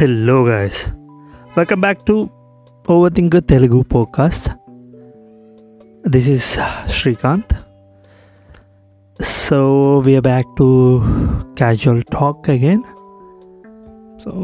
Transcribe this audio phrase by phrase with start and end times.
[0.00, 0.92] Hello guys.
[1.56, 2.14] Welcome back to
[2.94, 4.44] Overthinker Telugu podcast.
[6.14, 6.44] This is
[6.96, 7.52] Srikanth.
[9.30, 9.58] So
[10.06, 10.68] we are back to
[11.60, 12.84] casual talk again.
[14.22, 14.34] So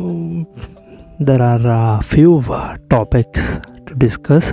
[1.20, 3.44] there are a few uh, topics
[3.86, 4.48] to discuss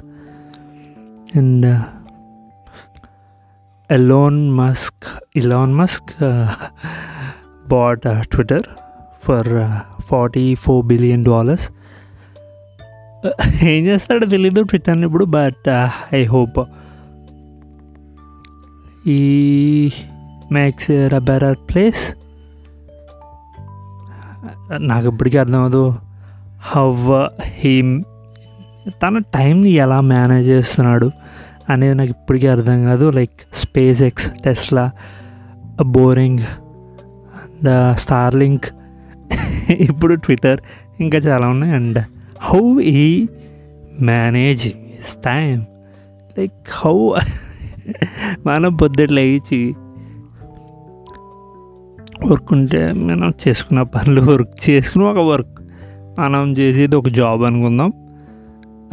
[1.33, 1.79] and uh,
[3.89, 6.69] Elon Musk Elon Musk uh,
[7.73, 8.61] bought uh, Twitter
[9.21, 9.49] for
[10.01, 11.71] forty four billion dollars
[13.63, 15.67] ఏం చేస్తాడో తెలీదు ట్విట్టర్ని ఇప్పుడు but
[16.13, 16.59] I hope
[19.07, 19.91] he
[20.51, 21.09] makes a
[21.53, 22.15] place
[24.81, 25.85] నాకు ఇప్పటికీ అర్థం అవ్వదు
[26.63, 28.03] have he uh,
[29.03, 31.11] తన టైంని ఎలా మేనేజ్ చేస్తున్నాడు
[31.69, 33.09] అనేది నాకు ఇప్పటికీ అర్థం కాదు.
[33.09, 33.39] Like
[34.01, 34.91] SpaceX Tesla
[35.81, 38.65] Boring and Starlink
[39.79, 40.59] ఇప్పుడు ట్విట్టర్
[40.99, 41.73] ఇంకా చాలా ఉన్నాయి.
[41.73, 42.05] And
[42.39, 43.27] how he
[44.67, 45.65] manages time
[46.39, 47.15] like how
[48.45, 49.75] మనం పొద్దుట్లు లేచి
[52.25, 55.61] వర్క్ ఉంటే మనం చేసుకున్న పనులు వర్క్ చేసుకుని ఒక వర్క్.
[56.19, 57.93] మనం చేసేది ఒక జాబ్ అనుకుందాం.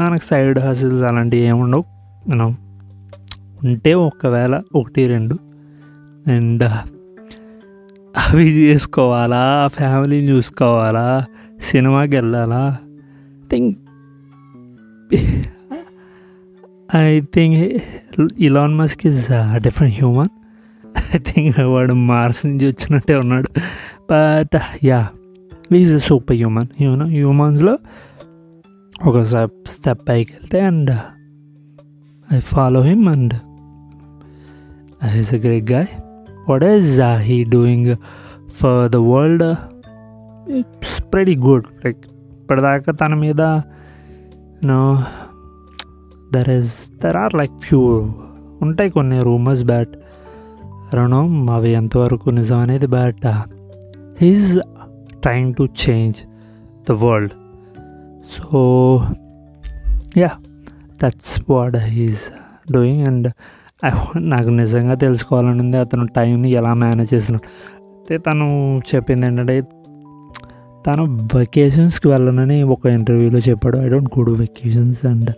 [0.00, 1.84] మనకు సైడ్ హాసిల్స్ అలాంటివి ఏముండవు
[2.28, 2.56] మనం
[3.64, 5.38] ఉంటే ఒకవేళ ఒకటి రెండు.
[6.30, 6.64] అండ్
[8.19, 9.69] అవి చేసుకోవాలా?
[9.74, 11.24] ఫ్యామిలీని చూసుకోవాలా?
[11.61, 12.77] సినిమాకి వెళ్ళాలా?
[13.50, 13.78] Think
[16.97, 17.83] I think
[18.38, 19.28] Elon Musk is
[19.62, 20.28] different human.
[21.14, 23.48] I think వాడు మార్స్ నుంచి వచ్చినట్టే ఉన్నాడు.
[24.10, 25.08] But yeah
[25.75, 26.66] is super human.
[26.80, 27.78] Human హ్యూమన్స్లో
[29.06, 30.91] ఒక స్టెప్ స్టెప్ పైకి వెళ్తే and
[32.32, 33.34] I follow him and
[35.05, 35.86] I is a great guy.
[36.48, 37.82] What is uh, he doing
[38.50, 39.42] for the world?
[40.58, 42.02] It's pretty good like
[42.42, 43.42] ఇప్పటిదాకా తన మీద
[44.69, 44.82] no
[46.34, 47.81] there is there are like few
[48.60, 49.94] ఉంటాయి కొన్ని rumours but
[50.94, 53.26] రుణం అవి ఎంతవరకు నిజం అనేది but
[54.20, 54.48] he's
[55.22, 56.20] trying to change
[56.88, 57.34] the world
[58.34, 58.62] so
[60.16, 60.32] yeah
[61.03, 62.25] that's what he's
[62.72, 63.28] doing and
[64.16, 65.77] నాకు నిజంగా తెలుసుకోవాలని ఉంది.
[65.77, 67.49] అతను టైంని ఎలా మేనేజ్ చేస్తున్నాడు.
[67.78, 69.62] అయితే తను చెప్పింది ఏంటంటే
[70.87, 73.78] తను వెకేషన్స్కి వెళ్ళనని ఒక ఇంటర్వ్యూలో చెప్పాడు.
[73.78, 75.31] I don't go to vacations and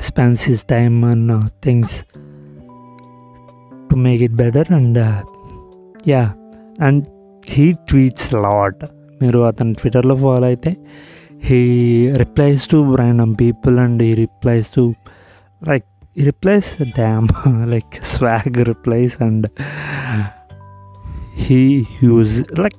[0.00, 2.04] spends his time and things
[3.90, 4.98] to make it better and
[6.08, 6.32] yeah
[6.80, 7.04] and
[7.50, 8.84] he tweets lot
[9.22, 10.76] మీరు అతను ట్విట్టర్లో ఫాలో అయితే
[11.44, 11.60] he
[12.16, 14.94] replies to random people and he replies to
[15.68, 15.84] like
[16.20, 17.26] replies damn
[17.72, 19.46] like swag replies and
[21.42, 22.76] he use like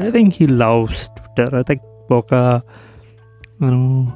[0.00, 1.54] i think he loves twitter.
[1.54, 1.80] I think
[2.12, 2.34] ఒక
[3.62, 4.12] మనం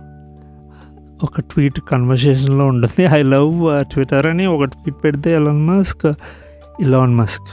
[1.22, 3.04] ఒక tweet కన్వర్సేషన్లో ఉంటుంది.
[3.04, 6.06] I love Twitter అని ఒక tweet పెడితే Elon Musk
[6.80, 7.48] ఇలాన్ Musk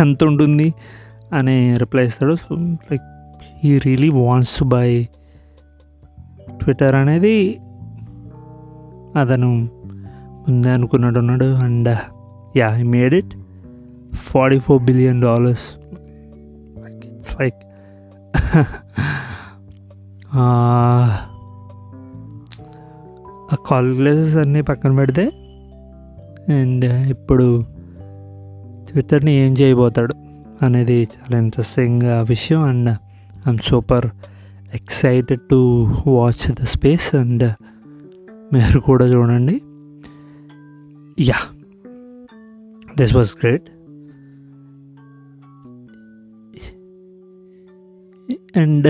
[0.00, 0.74] ఎంత ఉంటుంది?
[1.32, 2.36] అని రిప్లై ఇస్తాడు.
[2.36, 3.02] So like
[3.64, 5.08] he really wants to buy
[6.62, 7.36] Twitter అనేది
[9.20, 9.50] అతను
[10.46, 11.90] ముందే అనుకున్నాడు ఉన్నాడు and
[12.56, 13.34] yeah I made it
[14.14, 15.66] forty four billion dollars
[17.04, 17.60] it's like
[23.52, 25.24] ఆ కాల్కులేషన్స్ అన్నీ పక్కన పెడితే
[26.52, 27.46] అండ్ ఇప్పుడు
[28.90, 30.14] ట్విట్టర్ని ఏం చేయబోతాడు
[30.64, 32.90] అనేది చాలా ఇంట్రెస్టింగ్ విషయం and
[33.46, 34.06] I'm super
[34.74, 37.52] excited to watch the space and
[38.54, 39.62] మీరు కూడా చూడండి.
[41.22, 41.38] Yeah
[42.98, 43.68] this was great
[48.58, 48.88] and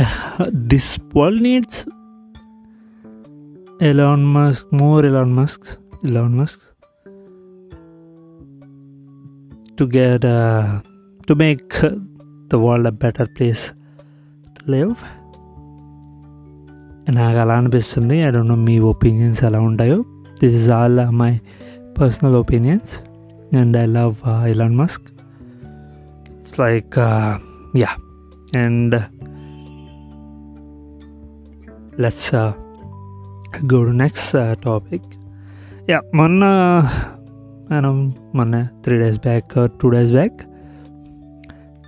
[0.50, 1.88] this world needs
[3.82, 5.66] Elon Musk more Elon Musk
[6.04, 6.62] Elon Musk
[9.78, 10.26] to get
[11.26, 11.86] to make
[12.48, 13.70] the world a better place
[14.46, 14.94] to live
[17.10, 18.18] నాకు అలా అనిపిస్తుంది.
[18.18, 20.04] I don't know me opinions ఎలా ఉంటాయో.
[20.42, 21.40] This is all my
[22.00, 23.00] personal opinions
[23.56, 25.02] and I love Elon Musk
[26.30, 26.98] it's like
[27.76, 27.88] yeah
[28.58, 28.94] and
[32.00, 32.34] let's
[33.74, 35.02] go to next topic
[35.90, 36.44] yeah మొన్న
[37.70, 40.42] మనం మొన్న three days back two days back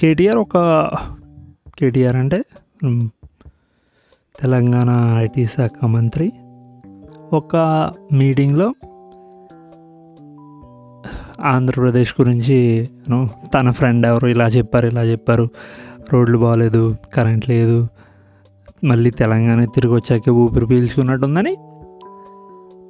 [0.00, 0.58] KTR ఒక
[1.78, 2.44] కేటీఆర్ అంటే
[4.40, 6.32] Telangana IT శాఖ మంత్రి.
[7.32, 7.56] ఒక
[8.12, 8.75] మీటింగ్లో
[11.44, 12.88] ఆంధ్రప్రదేశ్ గురించి
[13.54, 15.48] తన ఫ్రెండ్ ఎవరు ఇలా చెప్పారు ఇలా చెప్పారు.
[16.12, 17.88] రోడ్లు బాగాలేదు కరెంట్ లేదు.
[18.84, 21.56] మళ్ళీ తెలంగాణ తిరిగి వచ్చాక ఊపిరి పీల్చుకున్నట్టుందని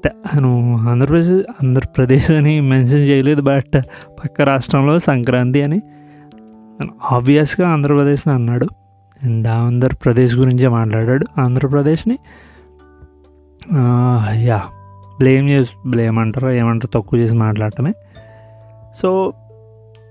[0.05, 3.81] తె- అను ఆంధ్రప్రదేశ్ ఆంధ్రప్రదేశ్ అని మెన్షన్ చేయలేదు బట్
[4.23, 5.83] పక్క రాష్ట్రంలో సంక్రాంతి అని
[7.13, 8.69] ఆబ్వియస్గా ఆంధ్రప్రదేశ్ అన్నాడు.
[9.49, 11.27] ఆంధ్రప్రదేశ్ గురించే మాట్లాడాడు.
[11.41, 12.19] ఆంధ్రప్రదేశ్ని
[14.45, 14.61] యా
[15.19, 17.93] బ్లేమ్ చేసి బ్లేమ్ అంటారో ఏమంటారు తక్కువ చేసి మాట్లాడటమే.
[18.97, 19.33] సో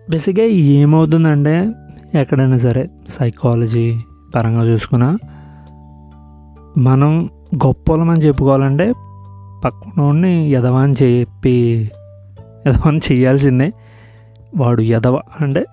[0.09, 1.71] బేసిక్గా ఏమవుతుందంటే
[2.15, 3.99] ఎక్కడైనా సరే సైకాలజీ
[4.35, 5.17] పరంగా చూసుకున్నా
[6.77, 8.93] మనం గొప్పలమని చెప్పుకోవాలంటే
[9.65, 11.91] పక్కనోడిని ఎదవ అని చెప్పి
[12.65, 13.73] ఎదవ అని చేయాల్సిందే.
[14.57, 15.65] వాడు యదవ అంటే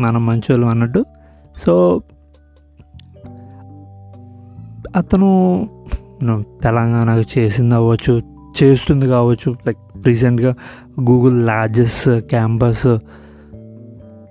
[0.00, 1.04] మనం మంచోళ్ళు అన్నట్టు.
[1.56, 2.00] సో
[4.96, 5.28] అతను
[6.62, 8.22] తెలంగాణకు చేసింది అవ్వచ్చు
[8.62, 10.54] చేస్తుంది కావచ్చు లైక్ రీసెంట్గా
[11.00, 12.86] గూగుల్ లార్జెస్ట్ క్యాంపస్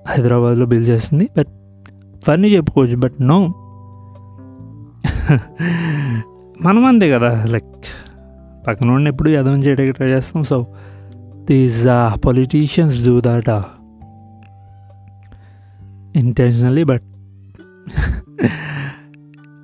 [0.08, 1.30] హైదరాబాద్లో బిల్డ్ చేస్తుంది.
[1.38, 1.48] బట్
[2.24, 3.54] ఫన్నీ చెప్పుకోవచ్చు బట్ నో
[6.62, 7.66] మనం అంతే కదా లైక్
[8.68, 10.44] పక్కన ఉండి ఎప్పుడు యదవం చేయడానికి ట్రై చేస్తాం.
[10.44, 10.66] So
[11.46, 11.86] these
[12.25, 13.50] politicians do that
[16.16, 17.04] intentionally but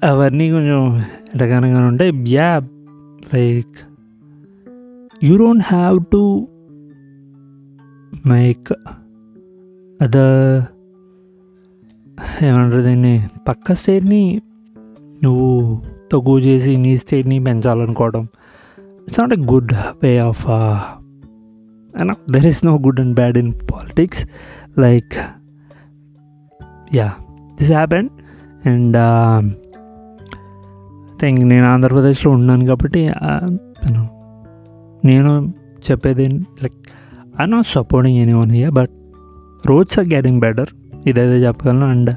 [0.04, 1.04] అవన్నీ కొంచెం
[1.36, 2.12] ఎటగానగా ఉంటాయి.
[2.28, 2.62] Yeah
[3.34, 3.78] like
[5.24, 6.48] you don't have to
[8.26, 8.74] make
[10.02, 10.18] అద
[12.44, 14.42] ఏమంటారు దీన్ని పక్క స్టేట్ని
[15.24, 18.28] నువ్వు తక్కువ చేసి నీ స్టేట్ని పెంచాలనుకోవడం.
[18.80, 19.74] It's not a good
[20.04, 20.46] way of
[22.32, 24.30] there is no good and bad in politics
[24.80, 25.14] like
[26.96, 27.14] yeah
[27.60, 28.10] this happen
[28.66, 28.98] and
[31.22, 33.10] thing నేను ఆంధ్రప్రదేశ్లో ఉన్నాను కాబట్టి
[35.06, 35.54] నేను
[35.92, 36.28] చెప్పేది
[36.64, 36.74] like
[37.42, 38.90] I not supporting any one here but
[39.66, 40.68] roads are getting better
[41.08, 41.86] ఇదైతే చెప్పగలను.
[41.86, 42.16] And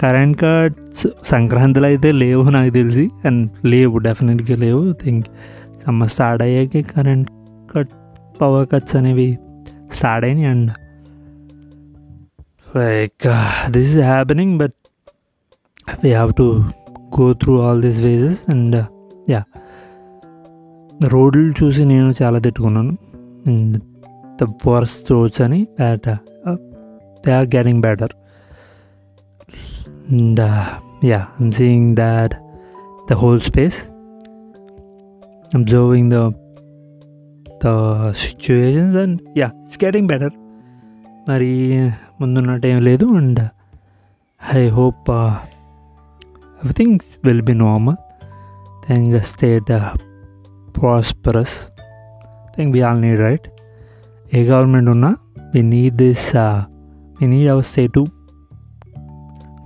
[0.00, 3.10] current cuts సంక్రాంతిలో అయితే లేవు నాకు తెలిసి.
[3.24, 4.92] అండ్ లేవు డెఫినెట్గా లేవు.
[4.92, 5.26] థింక్
[5.86, 7.28] సమ్మర్ స్టార్ట్ అయ్యాక కరెంట్
[7.74, 7.88] కట్
[8.40, 9.38] పవర్ కట్స్ అనేవి
[9.92, 10.46] స్టార్ట్ అయినాయి.
[10.46, 10.70] And
[12.76, 13.28] like
[13.72, 14.72] this is happening but
[16.04, 16.64] we have to
[17.18, 18.76] go through all this wages and
[19.30, 19.42] yeah
[21.06, 22.96] రోడ్లు చూసి నేను చాలా తిట్టుకున్నాను.
[23.46, 23.76] అండ్
[24.42, 26.08] ద వర్స్ట్ రోడ్స్ అని but
[27.26, 28.12] they are getting better
[30.10, 30.40] and
[31.06, 32.34] yeah I'm seeing that
[33.10, 33.78] the whole space
[35.54, 36.18] observing the
[37.64, 37.68] the
[38.12, 40.34] situations and yeah it's getting better
[41.28, 41.50] మరి
[42.20, 43.06] ముందున్నట్టు ఏం లేదు.
[43.06, 43.40] And
[44.56, 45.10] I hope
[46.62, 47.96] everything will be normal
[48.86, 49.70] thank state
[50.80, 51.56] prosperous
[52.56, 53.46] think we all need right
[54.34, 55.16] A government ఉన్నా
[55.54, 56.36] we need this
[57.20, 58.06] we need our state to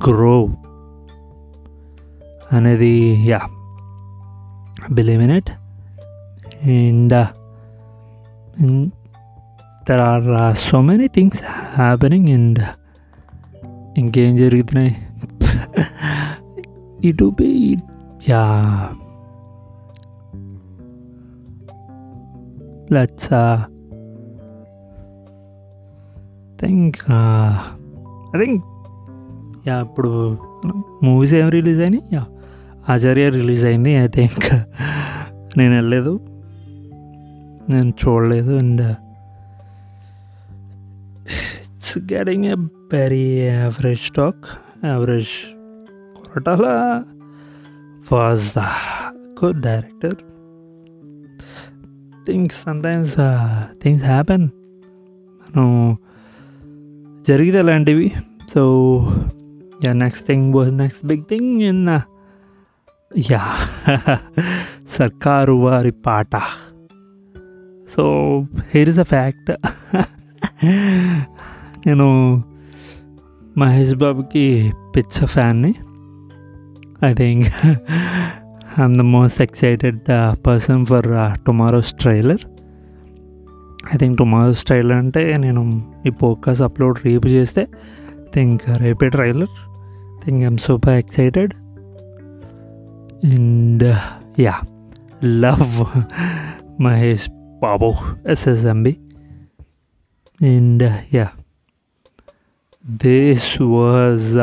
[0.09, 0.47] grow
[2.53, 2.95] అనేది
[3.29, 3.41] yeah
[4.93, 5.51] believe in it
[6.67, 7.15] and
[9.91, 11.43] there are so many things
[11.75, 12.63] happening and
[13.99, 14.97] ఇంకేం జరుగుతున్నాయి
[17.05, 17.51] ఇటు be
[18.29, 18.43] yeah
[22.89, 23.59] let's uh
[26.59, 27.53] think uh
[28.35, 28.57] I think
[29.67, 30.11] yeah ఇప్పుడు
[31.03, 32.23] movies ఏం release అయినాయి yeah
[32.89, 34.47] Acharya release అయింది I think
[35.59, 36.13] నేను వెళ్ళలేదు
[37.69, 38.83] నేను చూడలేదు and
[41.65, 42.59] it's getting a
[42.93, 44.45] very average stock
[44.85, 45.35] average
[46.35, 46.67] Koratala
[48.13, 48.63] was the
[49.45, 50.17] good director
[52.27, 53.15] things sometimes
[53.83, 54.47] things happen
[55.47, 55.69] మనం
[57.29, 58.13] జరిగితే అలాంటివి
[58.55, 58.63] so
[59.85, 61.85] yeah next thing was next big thing in
[63.31, 63.43] yeah
[64.89, 66.35] Sarkaru Vaari Paata
[67.89, 68.05] so
[68.71, 69.51] here is a fact
[71.87, 72.09] నేను
[73.59, 75.75] మహేష్ బాబుకి పిచ్చ ఫ్యాన్ని
[77.05, 77.47] I think
[78.79, 79.99] I'm the most excited
[80.47, 81.07] person for
[81.47, 82.43] tomorrow's trailer
[83.95, 85.63] I think tomorrow's trailer అంటే నేను
[86.07, 87.67] ఈ పోకాస్ upload రేపు చేస్తే
[88.35, 89.55] think రేపే trailer
[90.25, 91.55] think I'm super excited
[93.25, 93.85] and
[94.41, 94.55] yeah
[95.25, 95.77] love
[96.81, 97.29] Mahesh
[97.63, 97.93] Babu
[98.29, 98.97] SSMB
[100.41, 100.83] and
[101.15, 101.27] yeah
[103.03, 104.35] this was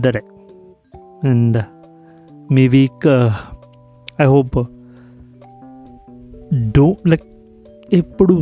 [0.00, 0.20] the day
[1.24, 1.64] and
[2.52, 3.06] me week
[4.20, 4.58] I hope
[6.72, 7.26] do like
[7.92, 8.34] ఎప్పుడు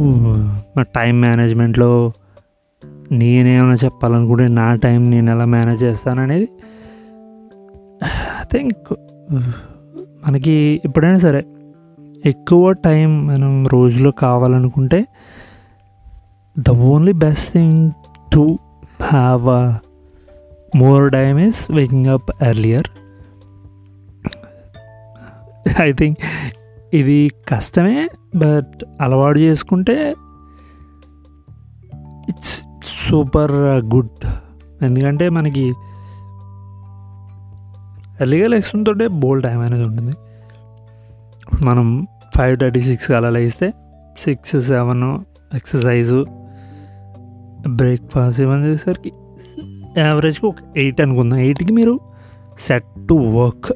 [0.76, 2.12] నా time మేనేజ్మెంట్లో
[3.12, 6.48] నేనేమైనా చెప్పాలనుకుంటే నా టైం నేను ఎలా మేనేజ్ చేస్తాను అనేది
[8.04, 8.94] ఐ థింక్
[10.26, 11.44] మనకి ఎప్పుడైనా సరే
[12.26, 15.06] ఎక్కువ టైం మనం రోజులో కావాలనుకుంటే
[16.58, 17.90] the only best thing
[18.34, 18.58] to
[19.02, 19.78] have a
[20.76, 22.86] more time is waking up earlier
[25.80, 26.18] I think
[26.94, 30.14] ఇది కష్టమే బట్ అలవాటు చేసుకుంటే
[32.28, 33.52] ఇట్స్ సూపర్
[33.94, 34.26] గుడ్
[34.82, 35.74] ఎందుకంటే మనకి
[38.20, 40.16] ఎర్లీగా లేస్తుంటే బోల్ టైం అనేది ఉంటుంది.
[41.64, 43.72] మనం ఫైవ్ థర్టీ సిక్స్ అలా లేస్తే
[44.20, 45.18] సిక్స్ సెవెన్
[45.54, 46.26] ఎక్సర్సైజు
[47.68, 49.12] బ్రేక్ఫాస్ట్ ఇవన్నీ చేసేసరికి
[49.98, 51.38] యావరేజ్కి ఒక ఎయిట్ అనుకుందాం.
[51.38, 52.00] ఎయిట్కి మీరు
[52.58, 53.72] సెట్ టు వర్క్.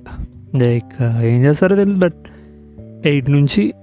[0.56, 2.14] లైక్ ఏం చేస్తారో తెలియదు బట్
[3.06, 3.75] ఎయిట్ నుంచి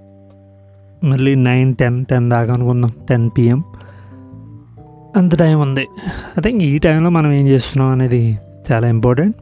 [1.04, 2.92] మళ్ళీ నైన్ టెన్ టెన్ దాకా అనుకుందాం.
[3.10, 3.64] Ten PM.
[5.18, 5.88] అంత టైం ఉంది.
[6.38, 8.40] ఐ థింక్ ఈ టైంలో మనం ఏం చేస్తున్నాం అనేది
[8.72, 9.38] చాలా ఇంపార్టెంట్.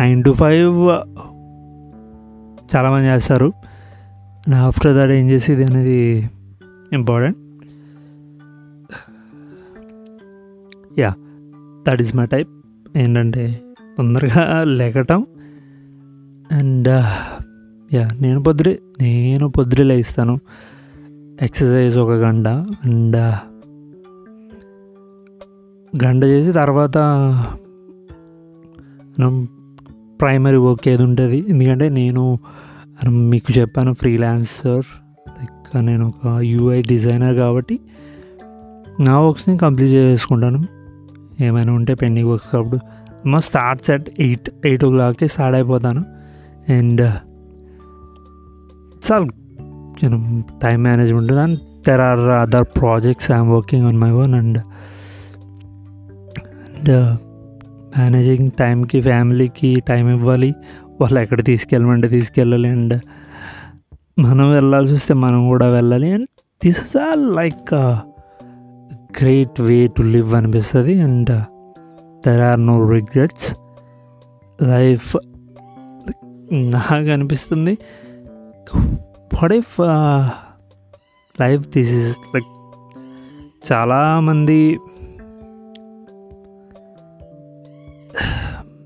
[0.00, 0.88] నైన్ టు ఫైవ్
[2.76, 3.52] చాలామంది చేస్తారు.
[4.54, 6.30] ఆఫ్టర్ దాట్ ఏం చేసేది అనేది
[6.92, 7.38] important.
[11.00, 11.14] Yeah.
[11.86, 12.50] That is my type
[12.96, 13.44] ఏంటంటే
[13.98, 15.20] తొందరగా లేకటం.
[16.52, 16.88] అండ్
[17.94, 20.34] యా uh, నేను పొద్దురే నేను పొద్దురే లేస్తాను.
[21.42, 22.48] ఎక్సర్సైజ్ ఒక గంట.
[22.86, 23.36] అండ్ uh,
[26.04, 26.98] గంట చేసి తర్వాత
[29.18, 29.48] మనం
[30.20, 31.38] ప్రైమరీ వర్క్ ఏది ఉంటుంది?
[31.48, 32.24] ఎందుకంటే నేను
[33.32, 34.86] మీకు చెప్పాను ఫ్రీలాన్సర్
[35.38, 37.80] లైక్ నేను ఒక యూఐ డిజైనర్ కాబట్టి
[39.00, 40.60] నా వర్క్స్ని కంప్లీట్ చేసుకుంటాను.
[41.40, 42.80] ఏమైనా ఉంటే పెండింగ్ వర్క్స్ అప్పుడు
[43.28, 46.04] మా స్టార్ట్స్ అట్ ఎయిట్ ఎయిట్ ఓ క్లాక్కి స్టార్ట్ అయిపోతాను.
[46.68, 47.12] అండ్
[49.12, 49.26] చాలా
[50.02, 54.58] నేను time management and there are other projects I'm working on my own and
[56.78, 57.18] and
[57.98, 60.54] managing టైంకి ఫ్యామిలీకి టైం ఇవ్వాలి.
[61.00, 62.68] వాళ్ళు ఎక్కడ తీసుకెళ్ళమంటే తీసుకెళ్ళాలి.
[62.68, 63.00] అండ్
[64.18, 66.12] మనం వెళ్ళాల్సి వస్తే మనం కూడా వెళ్ళాలి.
[66.12, 66.26] And
[66.64, 67.74] this is all like
[69.18, 71.30] great way to live అనిపిస్తుంది and
[72.26, 73.56] there are no regrets
[74.62, 75.16] life
[76.52, 77.78] నాకు అనిపిస్తుంది
[79.34, 79.80] what if
[81.40, 82.46] life this is like
[83.72, 84.78] చాలామంది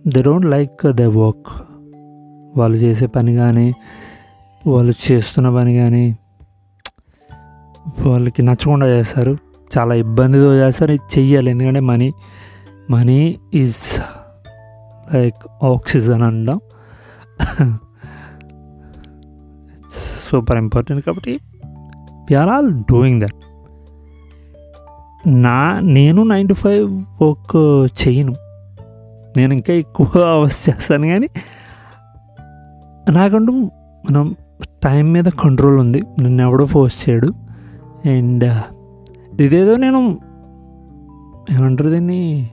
[0.07, 1.63] they don't like the work
[2.59, 3.75] వాళ్ళు చేసే పని కానీ
[4.67, 6.17] వాళ్ళు చేస్తున్న పని కానీ
[8.07, 9.37] వాళ్ళకి నచ్చకుండా చేస్తారు.
[9.79, 10.93] చాలా ఇబ్బందితో చేస్తారు.
[10.93, 11.51] ఇది చెయ్యాలి.
[11.51, 12.13] ఎందుకంటే money
[12.91, 14.01] money is
[15.15, 16.61] like oxygen అంటాం.
[20.31, 21.41] సూపర్ ఇంపార్టెంట్ కాబట్టి
[22.31, 23.35] వీఆర్ ఆల్ డూయింగ్ దట్
[25.27, 28.35] నా నేను నైన్ టు ఫైవ్ వర్క్ చేయను.
[29.37, 31.29] నేను ఇంకా ఎక్కువ అవర్స్ చేస్తాను కానీ
[33.11, 33.53] నాకంటూ
[34.11, 36.03] మనం టైం మీద కంట్రోల్ ఉంది.
[36.23, 37.33] నన్ను ఎవడో ఫోర్స్ చేయడు.
[38.09, 38.45] అండ్
[39.41, 40.19] ఇదేదో నేను
[41.51, 42.51] ఏమంటారు దీన్ని?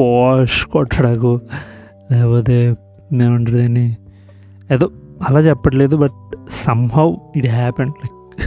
[0.00, 1.40] పాష్ కొట్టడాకు.
[2.12, 2.76] లేకపోతే
[3.22, 3.96] ఏమంటారు దీన్ని?
[4.72, 4.90] ఏదో
[5.28, 8.42] అలా చెప్పట్లేదు but somehow it happen like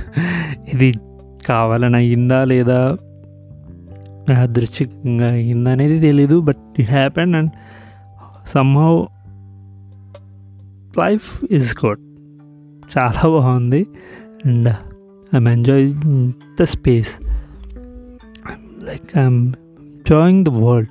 [0.73, 0.99] ఇది
[1.47, 2.97] కావాలని అయ్యిందా లేదా?
[4.29, 7.51] యాదృచ్ఛికంగా అయ్యిందా అనేది తెలీదు but it happen and
[8.47, 9.03] somehow
[10.99, 11.99] life is good
[12.97, 13.87] చాలా బాగుంది.
[14.45, 14.75] And
[15.33, 17.19] I'm enjoying the space
[18.83, 20.89] like I'm enjoying the world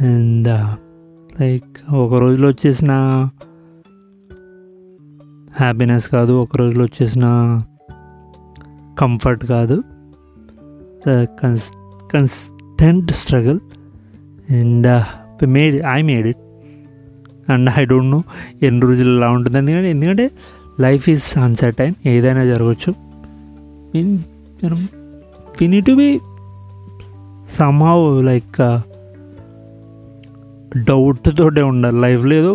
[0.00, 0.68] and uh,
[1.40, 2.92] like ఒక రోజులో వచ్చేసిన
[5.56, 6.32] హ్యాపీనెస్ కాదు.
[6.32, 7.26] ఒక రోజులో వచ్చేసిన
[8.98, 9.82] కంఫర్ట్ కాదు.
[11.06, 11.72] Uh, cons
[12.12, 13.58] cons constant struggle
[14.52, 14.86] and
[15.46, 16.42] made I made it
[17.50, 18.18] and I don't know
[18.62, 19.58] ఎన్ని రోజులు ఎలా ఉంటుంది?
[19.58, 20.30] ఎందుకంటే ఎందుకంటే
[20.80, 22.90] లైఫ్ ఈజ్ అన్సర్టైన్ ఏదైనా జరగచ్చు.
[23.94, 24.18] మీన్
[24.64, 24.88] మనం
[25.60, 26.08] we need to be
[27.50, 28.60] somehow like
[30.84, 32.00] డౌట్తోటే ఉండాలి.
[32.00, 32.52] లైఫ్ లేదు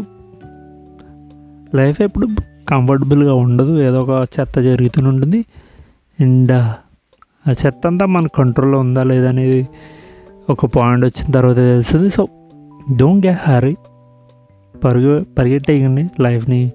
[1.76, 2.28] లైఫ్ ఎప్పుడు
[2.68, 3.74] కంఫర్టబుల్గా ఉండదు.
[3.82, 5.42] ఏదో ఒక చెత్త జరుగుతూనే ఉంటుంది.
[6.20, 6.70] అండ్ uh,
[7.50, 9.68] ఆ చెత్త అంతా మన కంట్రోల్లో ఉందా లేదా అనేది
[10.50, 12.10] ఒక పాయింట్ వచ్చిన తర్వాత తెలుస్తుంది?
[12.10, 12.28] సో
[12.96, 13.76] డోంట్ గెట్ హ్యారీ
[14.84, 16.10] పరుగు పరిగెట్టేయకండి.
[16.20, 16.72] లైఫ్ని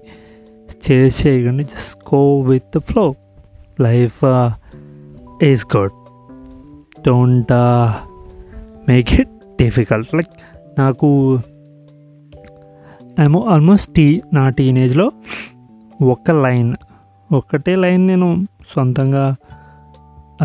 [0.85, 1.63] చేసి చేయకండి.
[1.63, 3.13] Just go with the flow
[3.81, 4.19] life
[5.43, 5.91] is good
[7.07, 7.53] don't
[8.89, 9.29] make it
[9.61, 10.33] difficult like
[10.79, 11.39] నాకు
[13.19, 15.11] ఏమో ఆల్మోస్ట్ టీ నా టీనేజ్లో
[16.01, 16.73] ఒక లైన్
[17.31, 19.35] ఒక్కటే లైన్ నేను సొంతంగా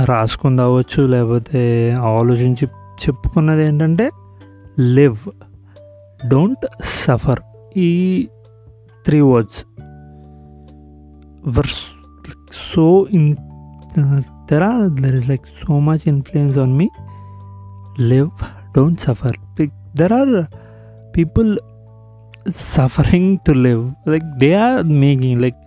[0.04, 2.66] రాసుకుందావచ్చు లేకపోతే ఆలోచించి
[2.98, 4.10] చెప్పుకున్నది ఏంటంటే
[4.78, 5.18] లివ్
[6.30, 7.40] డోంట్ సఫర్
[7.76, 7.90] ఈ
[9.04, 9.64] three words
[11.48, 11.70] were
[12.74, 13.34] so in
[14.50, 16.88] there are there is like so much influence on me
[18.08, 18.30] live
[18.74, 19.38] don't suffer
[19.96, 20.34] there are
[21.16, 21.58] people
[22.48, 25.58] suffering to live like they are making like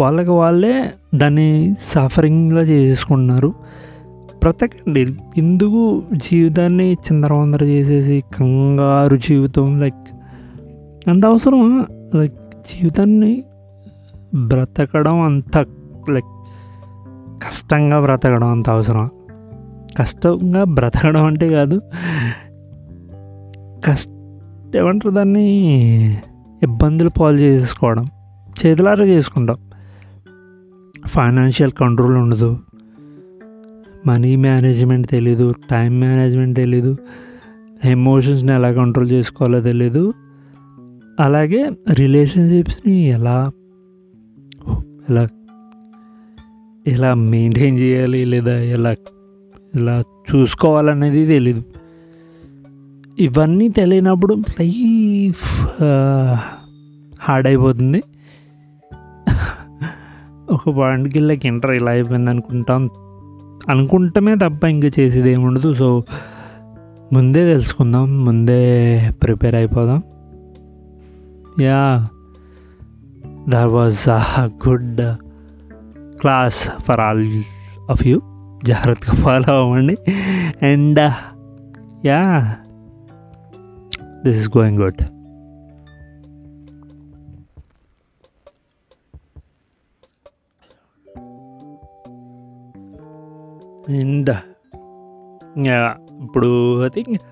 [0.00, 3.50] వాళ్ళకి వాళ్ళే దాన్ని సఫరింగ్లా చేసుకుంటున్నారు
[4.42, 5.16] బ్రతకండి.
[5.36, 9.80] ఎందుకు జీవితాన్ని చిందరవందర చేసేసి కంగారు జీవితం?
[9.80, 10.14] లైక్
[11.08, 13.44] అంత అవసరం లైక్ జీవితాన్ని
[14.34, 15.58] బ్రతకడం అంత
[16.10, 16.26] లైక్
[17.44, 19.10] కష్టంగా బ్రతకడం అంత అవసరం
[19.98, 21.80] కష్టంగా బ్రతకడం అంటే కాదు.
[23.84, 24.08] కష్ట
[24.76, 25.44] ఏమంటారు దాన్ని?
[26.62, 28.04] ఇబ్బందులు పాలు చేసుకోవడం
[28.66, 29.56] చేతులారా చేసుకుంటాం.
[31.06, 32.58] ఫైనాన్షియల్ కంట్రోల్ ఉండదు.
[34.06, 36.96] మనీ మేనేజ్మెంట్ తెలీదు టైం మేనేజ్మెంట్ తెలీదు
[37.84, 40.12] ఎమోషన్స్ని ఎలా కంట్రోల్ చేసుకోవాలో తెలీదు.
[41.20, 43.50] అలాగే రిలేషన్షిప్స్ని ఎలా
[45.10, 45.26] ఎలా
[46.86, 48.92] ఎలా మెయింటైన్ చేయాలి లేదా ఎలా
[49.74, 51.62] ఎలా చూసుకోవాలనేది తెలీదు.
[53.18, 55.44] ఇవన్నీ తెలియనప్పుడు లైఫ్
[57.20, 58.02] హార్డ్ అయిపోతుంది
[60.50, 62.88] ఒక పాయింట్కి వెళ్ళకి ఇంటర్ ఇలా అయిపోయింది అనుకుంటాం
[63.68, 66.04] అనుకుంటమే తప్ప ఇంకా చేసేది ఏముండదు సో
[67.12, 68.60] ముందే తెలుసుకుందాం ముందే
[69.22, 70.02] ప్రిపేర్ అయిపోదాం.
[71.60, 72.08] Yeah
[73.48, 75.00] there was a good
[76.20, 77.42] class for all
[77.90, 78.20] of you
[78.64, 79.96] జాగ్రత్తగా ఫాలో అవ్వండి.
[80.66, 81.12] And
[82.06, 82.54] yeah
[84.24, 85.02] this is going good
[93.88, 94.30] and
[96.22, 97.22] ఇప్పుడు ఐ థింక్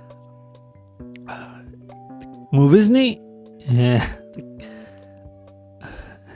[2.54, 3.18] మూవీస్ని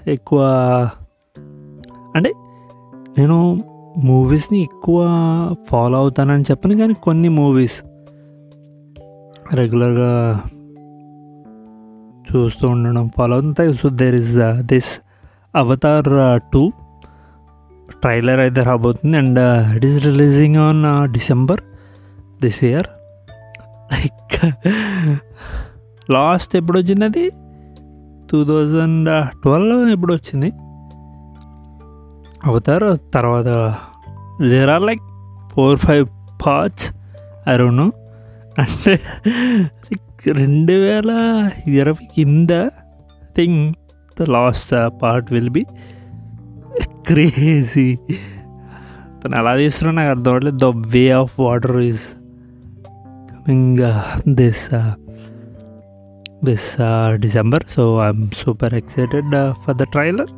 [0.07, 0.40] ఎక్కువ
[2.14, 2.33] అంటే
[3.18, 3.64] నేను
[3.98, 5.07] మూవీస్ని ఎక్కువ
[5.68, 7.85] ఫాలో అవుతానని చెప్పను కానీ కొన్ని మూవీస్
[9.55, 10.42] రెగ్యులర్గా
[12.35, 15.00] చూస్తూ ఉండడం ఫాలో అవుతుంది so there is this
[15.57, 16.72] Avatar two
[18.05, 19.38] trailer అయితే రాబోతుంది and
[19.77, 21.61] it is releasing on December
[22.43, 22.87] this year
[23.93, 24.55] like
[26.11, 27.31] last ఎప్పుడు వచ్చింది అది
[28.31, 30.53] టూ థౌజండ్ ట్వెల్వ్ ఎప్పుడు వచ్చింది?
[32.45, 33.75] అవతార్ తర్వాత
[34.49, 35.01] there are like
[35.53, 36.07] four five
[36.47, 36.93] parts
[37.49, 37.53] I
[38.59, 39.01] అంటే
[40.33, 41.11] రెండు వేల
[41.67, 42.51] ఇరవై కింద
[43.37, 43.75] thing
[44.21, 45.67] the last part will be
[46.83, 47.99] crazy
[49.21, 50.57] తను ఎలా తీస్తున్నా నాకు అర్థం అవ్వట్లేదు.
[50.57, 52.07] The way of water is
[53.31, 53.83] coming
[54.35, 54.65] this
[56.45, 56.71] this
[57.21, 60.33] December so I'm super excited for the trailer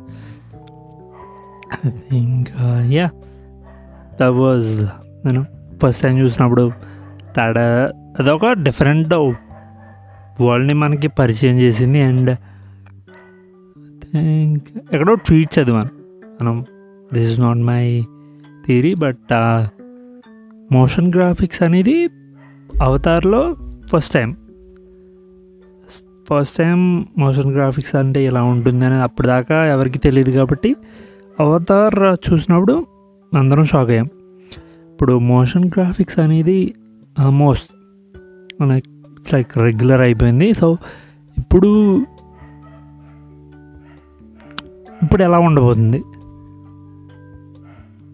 [1.87, 2.49] I think
[2.93, 3.07] yeah
[4.21, 4.71] the was
[5.25, 5.45] నేను
[5.83, 6.71] ఫస్ట్ టైం చూసినప్పుడు
[7.35, 9.13] తేడా అదొక డిఫరెంట్
[10.41, 12.01] వరల్డ్ని మనకి పరిచయం చేసింది.
[12.01, 12.31] అండ్
[14.03, 15.96] థింక్ ఎక్కడో ట్వీట్ చదివాను.
[16.41, 16.65] మనం
[17.13, 17.83] this is not my
[18.65, 19.33] theory but
[20.71, 21.97] motion graphics అనేది
[22.81, 23.55] అవతార్లో
[23.91, 24.29] first time
[26.29, 26.79] first time
[27.17, 30.75] motion graphics అంటే ఇలా ఉంటుంది అనేది అప్పటిదాకా ఎవరికి తెలియదు కాబట్టి
[31.39, 32.75] అవతార్ చూసినప్పుడు
[33.31, 34.07] అందరం షాక్ అయ్యాం.
[34.91, 36.73] ఇప్పుడు మోషన్ గ్రాఫిక్స్ అనేది
[37.19, 37.69] almost
[38.69, 40.53] like it's like regular అయిపోయింది.
[40.53, 40.77] సో
[41.37, 41.69] ఇప్పుడు
[45.03, 46.03] ఇప్పుడు ఎలా ఉండబోతుంది?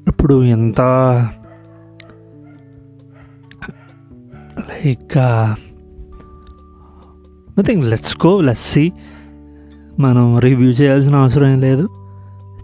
[0.07, 0.81] ఇప్పుడు ఎంత
[4.59, 5.17] like
[7.59, 8.91] I think let's go let's see
[9.99, 11.83] మనం రివ్యూ చేయాల్సిన అవసరం ఏం లేదు.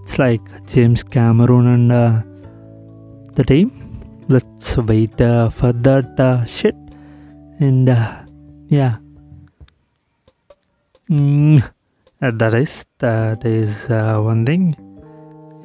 [0.01, 0.43] It's like
[0.75, 1.93] James Cameron and
[3.39, 3.69] the team
[4.31, 6.91] let's wait for that shit
[7.63, 7.89] and
[8.73, 8.97] yeah
[12.29, 14.73] that is that is one thing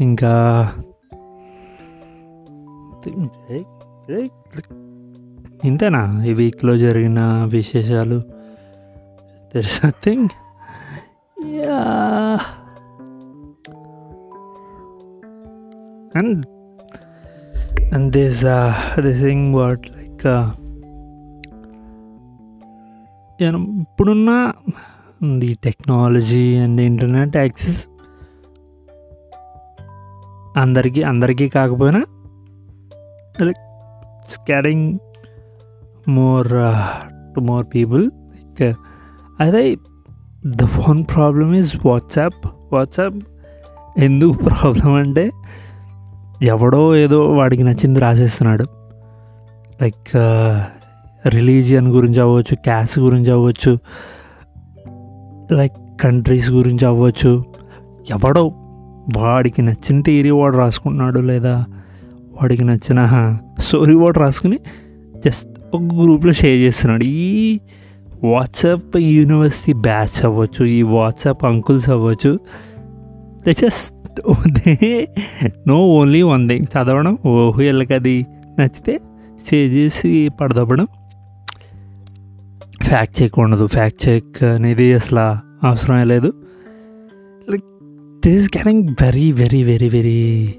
[0.00, 0.32] ఇంకా
[5.64, 6.24] ఇంతేనా?
[6.24, 8.22] ఈ వీక్లో జరిగిన విశేషాలు?
[9.56, 10.28] There
[11.52, 12.38] yeah
[16.16, 16.46] and
[19.22, 20.50] thing what like uh,
[23.42, 24.52] you know ఇప్పుడున్న
[25.38, 27.86] the technology and internet access
[30.56, 32.04] అందరికీ అందరికీ కాకపోయినా
[33.42, 33.56] like
[34.28, 34.98] scaring
[36.08, 36.48] more
[37.34, 38.76] to more people like
[39.40, 39.76] అదే
[40.46, 43.14] the phone problem is WhatsApp WhatsApp
[43.98, 45.30] ఎందుకు ప్రాబ్లం అంటే
[46.42, 48.64] ఎవడో ఏదో వాడికి నచ్చింది రాసేస్తున్నాడు.
[49.82, 50.16] లైక్
[51.28, 53.78] రిలీజియన్ uh, గురించి అవ్వచ్చు క్యాస్ట్ గురించి అవ్వచ్చు
[55.52, 57.44] లైక్ కంట్రీస్ గురించి అవ్వచ్చు.
[58.10, 58.46] ఎవడో
[59.16, 61.66] వాడికి నచ్చిన థియరీ వాడు రాసుకుంటున్నాడు లేదా
[62.40, 63.00] వాడికి నచ్చిన
[63.58, 64.58] స్టోరీ వాడు రాసుకుని
[65.24, 67.04] జస్ట్ ఒక గ్రూప్లో షేర్ చేస్తున్నాడు.
[67.04, 67.60] ఈ
[68.24, 72.38] వాట్సాప్ యూనివర్సిటీ బ్యాచ్ అవ్వచ్చు ఈ వాట్సాప్ అంకుల్స్ అవ్వచ్చు
[73.46, 74.20] they just
[74.58, 75.08] they
[75.68, 78.26] know only one thing చదవడం ఓహో వీళ్ళకి అది
[78.58, 79.00] నచ్చితే
[79.48, 80.86] షేర్ చేసి పడదవ్వడం
[82.82, 83.66] ఫ్యాక్ట్ చెక్ ఉండదు.
[83.66, 85.24] ఫ్యాక్ట్ చెక్ అనేది అసలు
[85.66, 86.32] అవసరమే లేదు.
[87.50, 87.64] Like
[88.26, 90.54] this is getting very very very very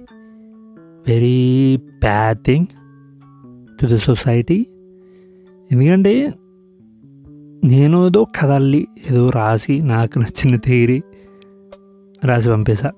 [1.07, 2.65] very bad thing
[3.81, 4.65] to the society
[5.71, 6.33] ఎందుకంటే
[7.63, 11.03] నేను ఏదో కదల్లి ఏదో రాసి నాకు నచ్చిన థియరీ
[12.25, 12.91] రాసి పంపేశా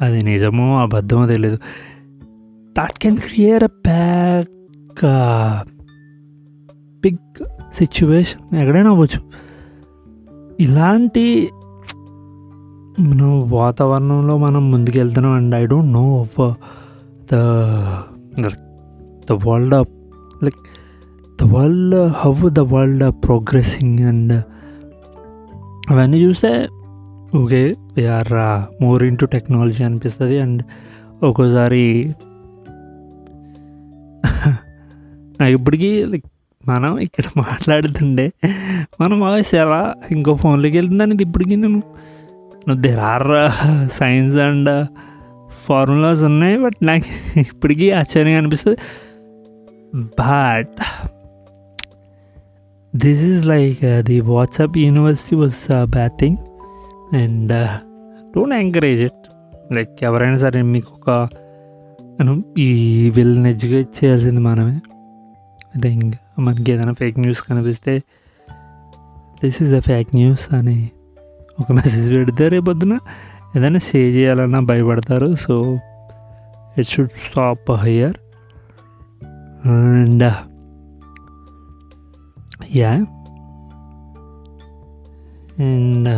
[0.00, 1.56] అది నిజమో అబద్ధమో తెలియదు
[2.78, 5.06] that can create a pack
[7.00, 9.20] big situation ఎక్కడైనా అవ్వచ్చు.
[10.60, 11.48] ఇలాంటి
[13.00, 16.26] మనం వాతావరణంలో మనం ముందుకెళ్తున్నాం and I don't know
[17.26, 18.48] of the
[19.26, 19.74] the world
[20.44, 20.60] like
[21.38, 24.34] the world how the world progressing and
[25.90, 26.52] అవన్నీ చూస్తే
[27.34, 27.62] okay
[27.96, 28.32] we're
[28.82, 30.62] more in to technology అనిపిస్తుంది అండ్
[31.22, 31.84] ఒక్కోసారి
[35.40, 36.26] నాకు ఇప్పటికీ లైక్
[36.64, 38.32] మనం ఇక్కడ మాట్లాడుతుండే
[39.00, 41.80] మన వాయిస్ ఎలా ఇంకో ఫోన్లోకి వెళ్తుందని ఇప్పటికీ నేను
[42.80, 43.28] there are
[43.88, 44.70] science and
[45.66, 48.78] formulas ఉన్నాయి బట్ నాకు ఇప్పటికీ ఆశ్చర్యంగా అనిపిస్తుంది.
[50.20, 50.76] But
[52.96, 55.58] this is like the WhatsApp university was
[55.90, 56.36] bad thing
[57.16, 57.52] and
[58.34, 59.24] don't encourage it
[59.74, 61.28] like ఎవరైనా సరే మీకు ఒక
[62.58, 62.70] ఈ
[63.16, 64.76] వీళ్ళని ఎడ్యుకేట్ చేయాల్సింది మనమే.
[65.86, 67.92] ఐ ఇంకా మనకి ఏదైనా ఫేక్ న్యూస్ కనిపిస్తే
[69.44, 70.76] this is a fake news అని
[71.60, 72.98] ఒక మెసేజ్ పెడితే రేపొద్దున
[73.56, 75.28] ఏదైనా సే చేయాలన్నా భయపడతారు.
[75.36, 75.78] So
[76.78, 78.16] it should stop higher
[79.68, 80.24] and
[82.76, 82.92] yeah
[85.66, 86.10] and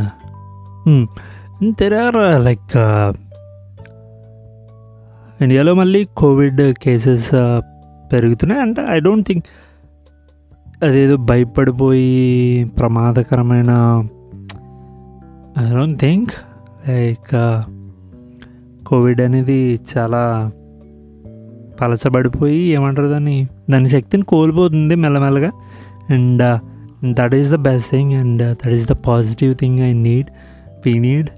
[1.79, 2.77] there are like
[5.42, 7.61] ఇండియాలో మళ్ళీ కోవిడ్ కేసెస్ uh,
[8.12, 8.61] పెరుగుతున్నాయి.
[8.61, 9.46] అంటే ఐ డోంట్ థింక్
[10.83, 12.11] అదేదో భయపడిపోయి
[12.79, 13.72] ప్రమాదకరమైన
[15.59, 16.33] I don't think
[16.88, 17.64] like
[18.85, 20.53] covid అనేది చాలా
[21.81, 23.48] పలచబడిపోయి ఏమంటారు దాన్ని?
[23.70, 25.51] దాని శక్తిని కోల్పోతుంది మెల్లమెల్లగా.
[26.11, 26.61] And
[27.12, 30.27] that is the best thing and that is the positive thing I need
[30.87, 31.29] we need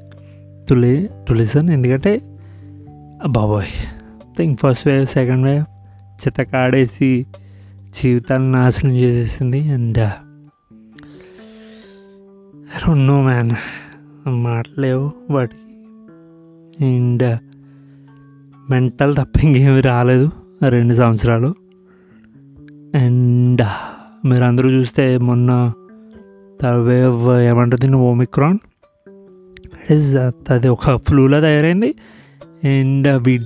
[0.68, 2.20] to lay to listen ఎందుకంటే
[3.26, 3.66] బాబోయ్
[4.38, 5.64] think first wave second wave
[6.26, 7.26] చిత్తకాడేసి
[8.02, 10.10] జీవితాలను నాశనం చేసేసింది అండ్
[12.90, 13.50] నో మ్యాన్
[14.28, 15.60] మాటలేవు వాటికి.
[16.84, 17.38] అండ్
[18.70, 20.30] మెంటల్ తప్ప ఇంకేమి రాలేదు
[20.68, 21.54] రెండు సంవత్సరాలు.
[22.94, 23.62] అండ్
[24.26, 25.72] మీరు అందరూ చూస్తే మొన్న
[26.62, 28.58] థర్డ్ వేవ్ ఏమంటుంది ఓమిక్రాన్
[29.58, 31.94] ఇట్ ఈస్ uh, అది ఒక ఫ్లూలా తయారైంది.
[32.64, 33.40] అండ్ వీ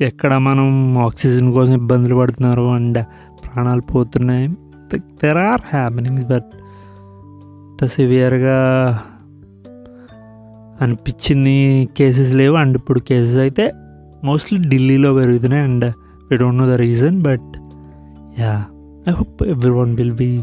[0.00, 2.62] ఎక్కడ మనం ఆక్సిజన్ కోసం ఇబ్బందులు పడుతున్నారు?
[2.62, 3.04] అండ్
[3.44, 4.48] ప్రాణాలు పోతున్నాయి.
[4.94, 6.44] దెర్ ఆర్ హ్యాపెనింగ్స్ బట్
[7.70, 8.58] ఇంత సివియర్గా
[10.80, 12.54] అనిపించింది కేసెస్ లేవు.
[12.56, 13.72] అండ్ ఇప్పుడు కేసెస్ అయితే
[14.24, 15.62] మోస్ట్లీ ఢిల్లీలో పెరుగుతున్నాయి.
[15.62, 15.84] And
[16.30, 17.50] we don't know the reason but
[18.40, 18.64] yeah
[19.08, 20.42] I hope everyone will be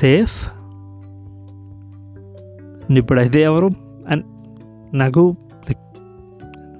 [0.00, 0.48] safe
[2.84, 3.70] and ఇప్పుడైతే ఎవరు
[4.94, 5.36] నాకు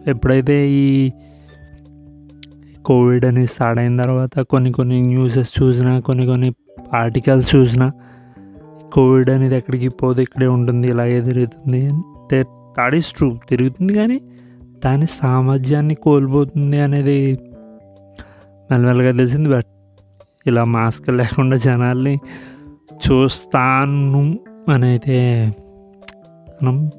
[0.06, 1.10] ఎప్పుడైతే ఈ
[2.84, 6.50] కోవిడ్ అనేది స్టార్ట్ అయిన తర్వాత కొన్ని కొన్ని న్యూసెస్ చూసినా కొన్ని కొన్ని
[6.94, 7.92] ఆర్టికల్స్ చూసినా
[8.92, 11.80] కోవిడ్ అనేది ఎక్కడికి పోదు ఇక్కడే ఉంటుంది ఇలాగే తిరుగుతుంది.
[12.32, 14.20] దాట్ ఈస్ ట్రూ తిరుగుతుంది కానీ
[14.84, 17.38] దాని సామర్థ్యాన్ని కోల్పోతుంది అనేది
[18.70, 19.48] మెల్లమెల్లగా తెలిసింది.
[19.48, 19.66] బట్
[20.46, 22.20] ఇలా మాస్క్ లేకుండా జనాల్ని
[23.04, 25.16] చూస్తాను అని అయితే
[26.62, 26.90] మనం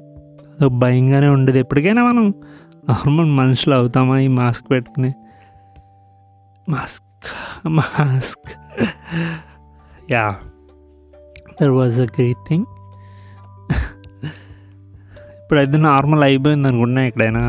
[0.48, 1.58] అదొక భయంగానే ఉండేది.
[1.58, 2.34] ఎప్పటికైనా మనం
[2.88, 5.12] నార్మల్ మనుషులు అవుతామా ఈ మాస్క్ పెట్టుకుని?
[6.68, 7.04] Mask
[7.68, 8.50] mask
[10.10, 10.36] yeah
[11.62, 12.64] there was a great thing
[15.46, 17.40] ఇప్పుడైతే నార్మల్ అయిపోయింది అనుకుంటున్నా ఎక్కడైనా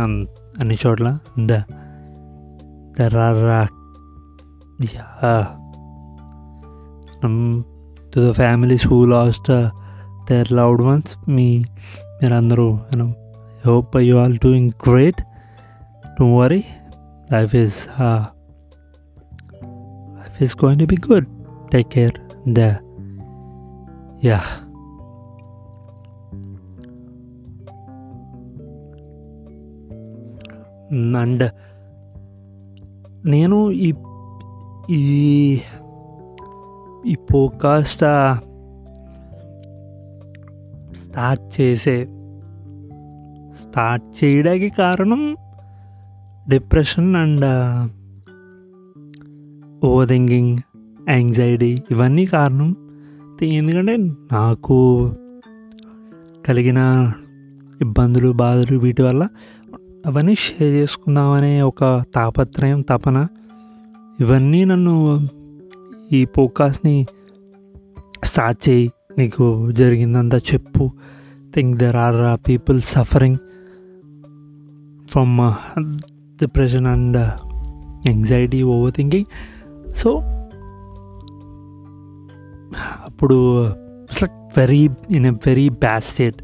[0.59, 1.17] అన్ని చోట్ల.
[1.45, 1.53] The
[2.99, 3.15] there
[4.95, 5.47] yeah.
[8.15, 9.51] To the families who lost
[10.29, 11.63] their loved ones మీ
[12.23, 12.79] మీరందరూ
[13.67, 15.21] hope you all doing great.
[16.05, 16.63] Don't worry
[17.33, 17.89] life is
[20.19, 21.25] life is going to be good.
[21.71, 22.13] Take care
[22.49, 22.59] the
[24.25, 24.41] yeah.
[30.91, 31.51] And
[33.25, 33.93] నేను ఈ
[34.89, 35.61] ఈ
[37.05, 37.99] ఈ podcast
[40.95, 42.03] start చేసే
[43.61, 45.37] start చేయడానికి కారణం
[46.49, 47.45] depression and
[49.85, 50.57] over thinking
[51.09, 52.75] anxiety ఇవన్నీ కారణం.
[53.43, 53.97] ఎందుకంటే
[54.31, 55.11] నాకు
[56.47, 57.11] కలిగిన
[57.81, 59.27] ఇబ్బందులు బాధలు వీటి వల్ల
[60.07, 63.27] అవన్నీ షేర్ చేసుకుందామనే ఒక తాపత్రయం తపన.
[64.19, 65.27] ఇవన్నీ నన్ను
[66.11, 67.05] ఈ పోడ్కాస్ట్ని
[68.23, 68.91] స్టార్ట్ చేయి.
[69.17, 70.91] నీకు జరిగిందంతా చెప్పు.
[71.53, 73.37] Think there are people suffering
[75.09, 75.53] from
[76.39, 77.17] depression and
[78.07, 79.25] anxiety over thinking
[79.95, 80.21] so
[83.05, 83.63] అప్పుడు
[84.57, 86.43] very in a very bad state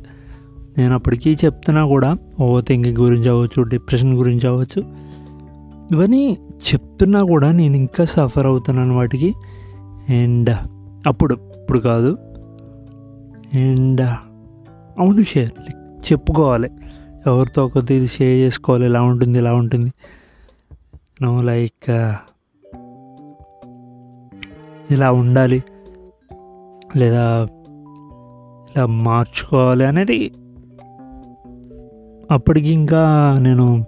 [0.77, 4.83] నేను అప్పటికీ చెప్తున్నా కూడా ఓవర్ థింకింగ్ గురించి అవ్వచ్చు డిప్రెషన్ గురించి అవ్వచ్చు.
[5.91, 6.37] ఇవన్నీ
[6.73, 9.33] చెప్తున్నా కూడా నేను ఇంకా సఫర్ అవుతున్నాను వాటికి.
[10.09, 10.57] అండ్
[11.07, 12.17] అప్పుడు ఇప్పుడు కాదు.
[13.53, 14.01] అండ్
[14.99, 15.51] అవును షేర్
[16.11, 16.69] చెప్పుకోవాలి.
[17.27, 19.91] ఎవరితో ఒకరితో ఇది షేర్ చేసుకోవాలి ఇలా ఉంటుంది ఇలా ఉంటుంది.
[21.21, 21.89] నో లైక్
[24.93, 25.63] ఇలా ఉండాలి.
[26.95, 27.47] లేదా
[28.75, 30.31] ఇలా మార్చుకోవాలి అనేది
[32.31, 33.01] అప్పటికి ఇంకా
[33.39, 33.85] నేను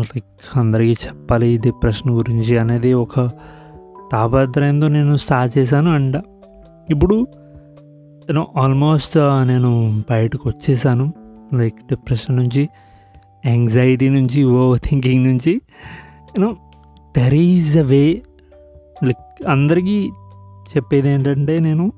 [0.00, 3.30] లైక్ అందరికీ చెప్పాలి డిప్రెషన్ గురించి అనేది ఒక
[4.12, 5.90] తాపత్రయంతో నేను స్టార్ట్ చేశాను.
[5.90, 6.22] అండ్
[6.90, 7.26] ఇప్పుడు
[8.28, 11.12] నేను ఆల్మోస్ట్ నేను బయటకు వచ్చేసాను.
[11.54, 12.68] లైక్ డిప్రెషన్ నుంచి
[13.46, 15.60] యాంగ్జైటీ నుంచి ఓవర్ థింకింగ్ నుంచి.
[16.38, 16.56] You know
[17.18, 18.22] there is a way
[19.04, 20.10] like అందరికీ
[20.76, 21.92] చెప్పేది ఏంటంటే నేను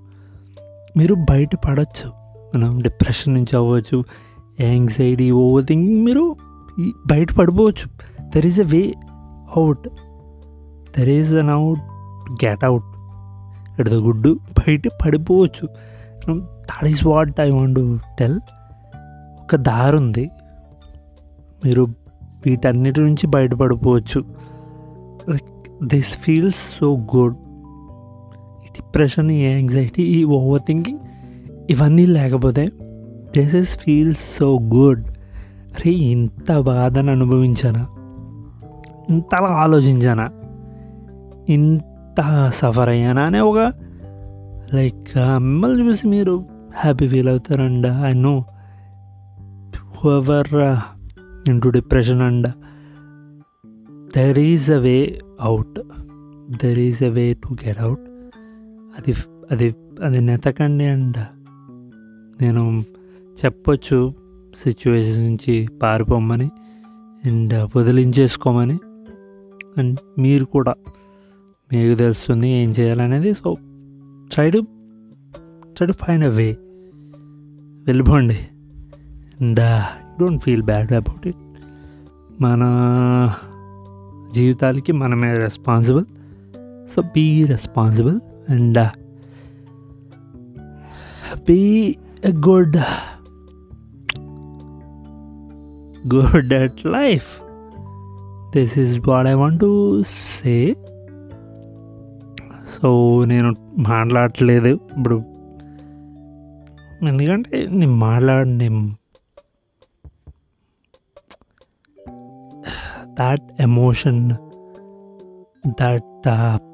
[0.97, 2.13] మీరు బయటపడవచ్చు
[2.55, 4.05] మనం డిప్రెషన్ నుంచి అవ్వచ్చు
[4.61, 6.37] యాంగ్జైటీ ఓవర్ థింకింగ్ మీరు
[6.81, 7.89] ఈ- బయట పడిపోవచ్చు.
[8.21, 8.95] There is a way
[9.57, 9.89] out
[10.99, 11.81] there is an out
[12.45, 12.85] get out
[13.81, 15.69] it the గుడ్డు బయట పడిపోవచ్చు.
[16.45, 18.41] That is what I want to tell
[19.43, 20.31] ఒక దారి ఉంది.
[21.65, 21.87] మీరు
[22.47, 24.25] వీటన్నిటి నుంచి బయటపడిపోవచ్చు
[25.31, 27.35] like this feels so good
[28.65, 30.99] ఈ డిప్రెషన్ ఈ యాంగ్జైటీ ఈ ఓవర్ థింకింగ్
[31.71, 32.71] ఇవన్నీ లేకపోతే
[33.37, 35.01] this is feels so good
[35.71, 37.87] అరే ఇంత బాధను అనుభవించానా?
[39.11, 40.31] ఇంతలా ఆలోచించానా?
[41.49, 43.73] ఇంత సఫర్ అయ్యానా అనే ఒక
[44.75, 46.45] లైక్ మిమ్మల్ని చూసి మీరు
[46.77, 47.63] హ్యాపీ ఫీల్ అవుతారు
[48.07, 48.45] I know
[49.97, 50.55] whoever
[51.51, 52.49] into depression and
[54.17, 55.81] there is a way out
[56.65, 58.01] there is a way to get out
[58.99, 59.15] అది
[59.51, 61.17] అది అది నెతకండి అండ్
[62.43, 62.85] నేను
[63.45, 64.15] చెప్పొచ్చు
[64.65, 66.51] సిచ్యువేషన్ నుంచి పారిపోమని
[67.25, 68.79] అండ్ వదిలించేసుకోమని.
[69.79, 70.75] అండ్ మీరు కూడా
[71.73, 73.35] మీకు తెలుస్తుంది ఏం చేయాలనేది.
[73.35, 73.57] So
[74.33, 74.67] try to
[75.77, 76.57] try to a way
[77.87, 78.39] వెళ్ళిపోండి.
[79.41, 79.61] And
[80.21, 81.37] don't feel bad about it
[82.43, 82.63] మన
[84.35, 86.05] జీవితాలకి మనమే responsible
[86.95, 88.89] so be responsible and
[91.49, 92.77] be a good
[96.14, 97.42] good at life
[98.52, 100.76] this is what I want to say
[102.68, 105.16] so నేను మాట్లాడట్లేదు ఇప్పుడు
[107.06, 108.70] ఎందుకంటే నేను మాట్లాడి
[113.14, 114.32] that emotion
[115.68, 116.04] that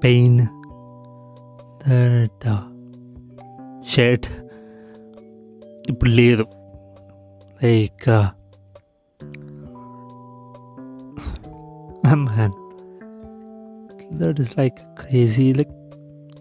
[0.03, 0.39] pain
[1.87, 2.47] that
[3.89, 4.27] shirt
[5.89, 6.45] ఇప్పుడు లేదు
[7.63, 8.25] like
[12.14, 12.52] man
[14.12, 15.74] that is like crazy like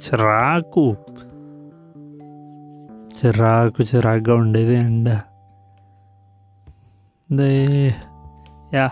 [0.05, 0.95] చిరాకు
[3.19, 5.09] చిరాకు చిరాకుగా ఉండేది అండ్
[7.37, 7.49] దే
[8.73, 8.87] యా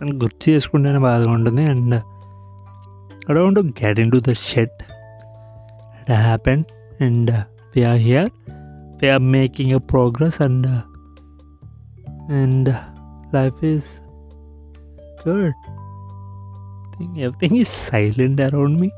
[0.00, 2.02] తను గుర్తు చేసుకుంటేనే బాధగా ఉంటుంది and
[3.28, 4.68] I don't want to get into the shit
[6.06, 6.66] that happened,
[6.98, 8.28] and uh, we are here.
[9.00, 10.82] We are making a progress, and uh,
[15.24, 15.54] good.
[15.64, 18.90] I think everything is silent around me.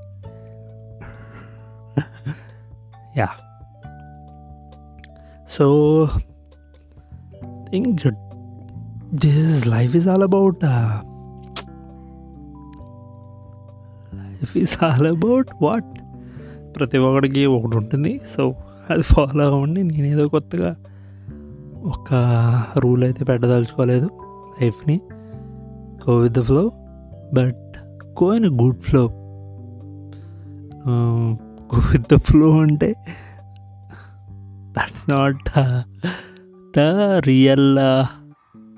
[3.17, 3.35] yeah.
[5.47, 5.67] So,
[7.43, 8.03] I think
[9.25, 10.63] this life is all about.
[10.65, 11.03] Uh,
[14.17, 15.91] life is all about what
[16.77, 18.43] ప్రతి ఒక్కడికి ఒకటి ఉంటుంది so
[18.91, 20.71] అది follow అవ్వండి నేనేదో కొత్తగా
[21.93, 22.11] ఒక
[22.79, 24.09] rule అయితే పెట్టదలుచుకోలేదు
[24.61, 24.97] లైఫ్ని
[26.07, 26.71] go with the flow,
[27.33, 27.57] but
[28.15, 29.07] go in a good flow.
[30.87, 31.35] Uh,
[31.69, 32.83] go with the flow and
[34.73, 35.83] that's not uh,
[36.73, 38.07] the real uh,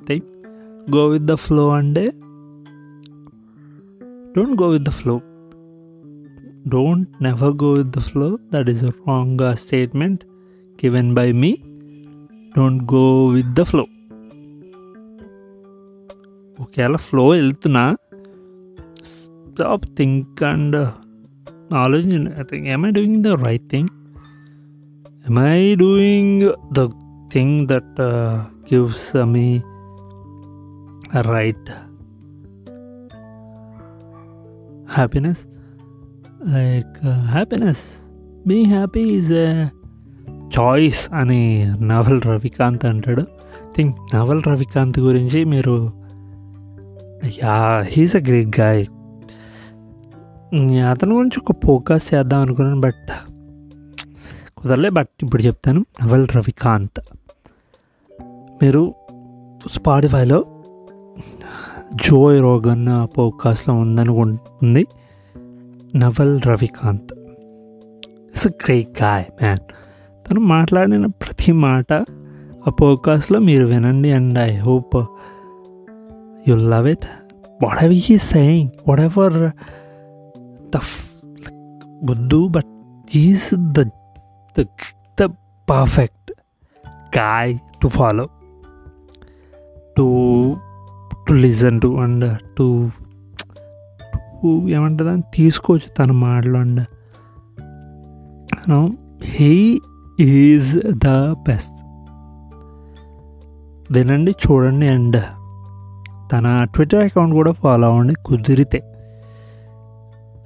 [0.07, 0.23] thing.
[0.91, 1.95] Go with the flow and
[4.35, 5.23] don't go with the flow.
[6.69, 8.39] Don't never go with the flow.
[8.51, 10.25] That is a wrong uh, statement
[10.77, 11.65] given by me.
[12.55, 13.87] Don't go with the flow.
[16.61, 17.97] ఒకవేళ flow వెళ్తున్నా.
[19.05, 20.89] Stop think and
[21.75, 23.89] ఆలోచించండి I think am I doing the right thing
[25.29, 26.87] am I doing the
[27.33, 28.01] thing that
[28.75, 29.63] gives me
[31.21, 31.71] right
[34.91, 35.47] happiness
[36.49, 37.85] like happiness
[38.47, 39.67] be happy is a
[40.61, 43.23] choice అని నవల్ రవికాంత్ అంటాడు.
[43.77, 45.93] Think Naval Ravikant గురించి మీరు
[47.27, 48.87] yeah he's a great guy
[50.91, 53.09] అతని గురించి ఒక focus చేద్దాం అనుకున్నాను but
[54.57, 55.87] కుదరలే but ఇప్పుడు చెప్తాను.
[56.05, 57.01] నవల్ రవికాంత్.
[58.63, 58.95] మీరు
[59.73, 60.45] స్పాటిఫైలో
[61.95, 64.87] జోయ్ రోగన్ పోడ్కాస్ట్లో ఉందనుకుంటుంది.
[65.97, 67.13] Naval Ravikant.
[68.09, 69.59] It's a great guy man
[70.29, 71.93] తను మాట్లాడిన ప్రతి మాట
[72.67, 75.07] ఆ పోడ్కాస్ట్లో మీరు వినండి and I hope
[76.49, 77.07] you love it
[77.83, 79.53] whatever he saying whatever
[80.71, 80.77] the
[82.05, 82.73] వద్దు but
[83.17, 83.85] is the
[85.19, 85.29] the
[85.71, 86.33] perfect
[87.19, 88.27] guy to follow
[89.97, 90.07] to
[91.27, 92.67] to listen to and to
[94.69, 96.83] ఏమంటుంది అని తీసుకోవచ్చు తన మాటలు and
[99.25, 99.81] he
[100.21, 101.79] is the best
[103.93, 105.19] వినండి చూడండి అండ్
[106.33, 108.83] తన Twitter account కూడా ఫాలో అవ్వండి కుదిరితే.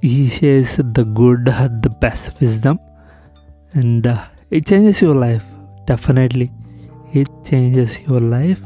[0.03, 2.77] ఈ షేస్ the good the best wisdom
[3.77, 4.17] and
[4.51, 5.43] it changes your life
[5.89, 6.49] definitely
[7.15, 8.63] it changes your life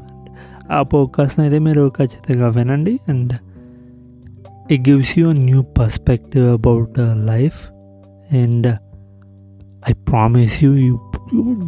[0.72, 3.34] ఆ పోడ్కాస్ట్ని అయితే మీరు ఖచ్చితంగా వినండి and
[4.72, 6.94] it gives you new perspective about
[7.26, 7.72] life
[8.34, 8.78] and
[9.90, 11.00] I promise you you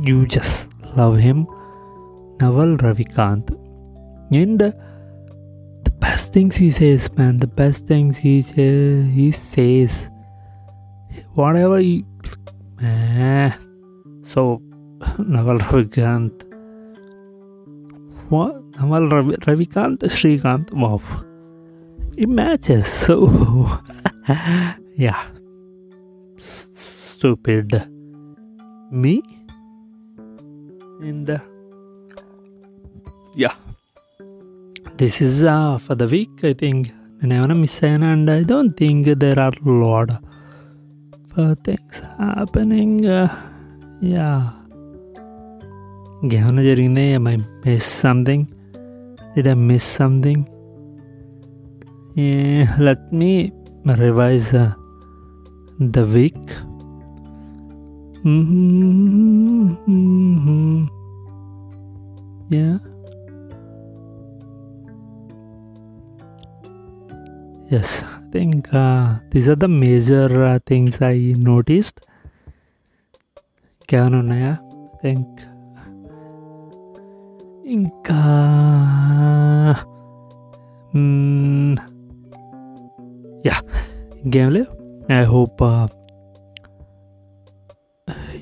[0.05, 1.45] you just love him
[2.43, 3.51] Naval Ravikant
[4.35, 4.73] and
[6.33, 7.39] things he says man.
[7.39, 10.09] The best things he uh, he says.
[11.33, 12.05] Whatever he
[12.81, 13.51] eh.
[14.23, 14.61] so
[15.19, 16.43] naval ravikant.
[18.29, 18.61] What?
[18.79, 21.01] Naval Ravi, ravikant srikanth wow.
[22.17, 23.29] It matches so
[24.95, 25.21] yeah.
[26.37, 27.87] Stupid.
[28.91, 29.21] Me?
[31.01, 31.39] And uh,
[33.35, 33.53] yeah
[34.97, 38.43] this is uh, for the week i think and i want to miss and i
[38.43, 40.09] don't think there are a lot
[41.37, 43.27] of things happening uh,
[44.15, 44.39] yeah
[46.21, 48.45] ఇంకేమైనా జరిగిందే I miss something
[49.33, 50.45] did I miss something
[52.17, 53.51] Yeah, let me
[53.85, 54.73] revise uh,
[55.77, 56.03] the
[67.69, 71.17] Yes, I think uh, these are the major uh, things I
[71.51, 71.97] noticed.
[73.91, 74.53] क्या ఉన్నాయా
[74.97, 75.41] I think
[77.75, 78.21] ఇంకా
[83.47, 83.61] yeah
[84.33, 84.57] game
[85.19, 85.85] i hope uh,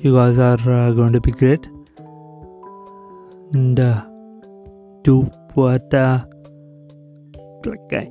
[0.02, 1.64] you guys are uh, going to be great
[3.56, 3.92] and uh,
[5.08, 5.16] do
[5.58, 6.16] what uh,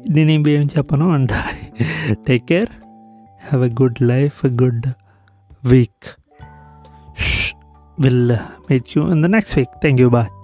[0.10, 1.34] నేనేం ఏం చెప్పను and
[2.28, 2.70] take care
[3.47, 4.88] have a good life a good
[5.66, 6.06] week
[7.99, 8.32] will
[8.72, 10.35] make you in the next week thank you bye